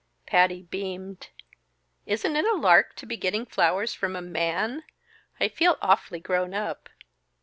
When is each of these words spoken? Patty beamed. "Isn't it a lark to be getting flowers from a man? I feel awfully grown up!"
Patty 0.25 0.63
beamed. 0.63 1.29
"Isn't 2.07 2.35
it 2.35 2.45
a 2.45 2.55
lark 2.55 2.95
to 2.95 3.05
be 3.05 3.17
getting 3.17 3.45
flowers 3.45 3.93
from 3.93 4.15
a 4.15 4.19
man? 4.23 4.83
I 5.39 5.47
feel 5.47 5.77
awfully 5.79 6.19
grown 6.19 6.55
up!" 6.55 6.89